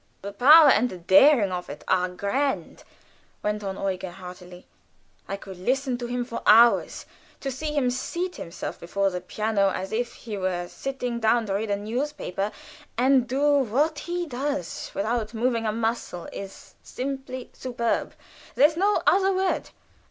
"The 0.23 0.33
power 0.33 0.69
and 0.69 0.89
the 0.89 0.97
daring 0.97 1.51
of 1.51 1.69
it 1.69 1.83
are 1.87 2.09
grand," 2.09 2.83
went 3.43 3.63
on 3.63 3.77
Eugen, 3.77 4.13
heartily. 4.13 4.65
"I 5.27 5.37
could 5.37 5.59
listen 5.59 5.95
to 5.99 6.07
him 6.07 6.25
for 6.25 6.41
hours. 6.47 7.05
To 7.41 7.51
see 7.51 7.73
him 7.75 7.91
seat 7.91 8.37
himself 8.37 8.79
before 8.79 9.11
the 9.11 9.21
piano, 9.21 9.69
as 9.69 9.91
if 9.91 10.13
he 10.13 10.37
were 10.39 10.67
sitting 10.67 11.19
down 11.19 11.45
to 11.45 11.53
read 11.53 11.69
a 11.69 11.75
newspaper, 11.75 12.51
and 12.97 13.27
do 13.27 13.57
what 13.59 13.99
he 13.99 14.25
does, 14.25 14.89
without 14.95 15.35
moving 15.35 15.67
a 15.67 15.71
muscle, 15.71 16.27
is 16.33 16.73
simply 16.81 17.51
superb 17.53 18.15
there's 18.55 18.75
no 18.75 19.03
other 19.05 19.31
word. 19.31 19.69